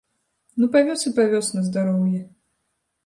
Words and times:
Ну, 0.61 0.69
павёз 0.75 1.05
і 1.11 1.13
павёз, 1.19 1.53
на 1.59 1.69
здароўе. 1.69 2.21